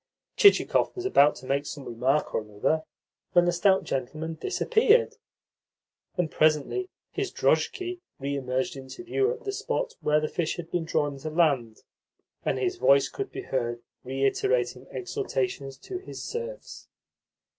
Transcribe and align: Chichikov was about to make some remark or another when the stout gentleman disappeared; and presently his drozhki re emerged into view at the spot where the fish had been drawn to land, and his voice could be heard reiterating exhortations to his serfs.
Chichikov 0.35 0.95
was 0.95 1.05
about 1.05 1.35
to 1.35 1.45
make 1.45 1.63
some 1.67 1.85
remark 1.85 2.33
or 2.33 2.41
another 2.41 2.81
when 3.33 3.45
the 3.45 3.51
stout 3.51 3.83
gentleman 3.83 4.33
disappeared; 4.33 5.17
and 6.17 6.31
presently 6.31 6.89
his 7.11 7.31
drozhki 7.31 7.99
re 8.19 8.35
emerged 8.35 8.75
into 8.75 9.03
view 9.03 9.31
at 9.31 9.43
the 9.43 9.51
spot 9.51 9.93
where 10.01 10.19
the 10.19 10.27
fish 10.27 10.55
had 10.55 10.71
been 10.71 10.85
drawn 10.85 11.19
to 11.19 11.29
land, 11.29 11.83
and 12.43 12.57
his 12.57 12.77
voice 12.77 13.09
could 13.09 13.31
be 13.31 13.43
heard 13.43 13.83
reiterating 14.03 14.87
exhortations 14.89 15.77
to 15.77 15.99
his 15.99 16.23
serfs. 16.23 16.87